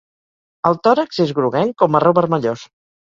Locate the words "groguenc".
1.41-1.85